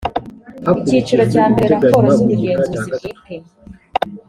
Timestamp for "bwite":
2.97-3.33